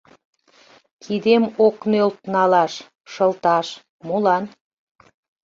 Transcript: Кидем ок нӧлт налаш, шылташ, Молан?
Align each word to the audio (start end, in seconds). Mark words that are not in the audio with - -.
Кидем 1.03 1.43
ок 1.65 1.77
нӧлт 1.91 2.17
налаш, 2.33 2.73
шылташ, 3.11 3.67
Молан? 4.07 4.43